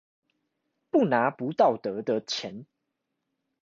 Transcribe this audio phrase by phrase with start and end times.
[0.89, 2.65] 不拿不道德的錢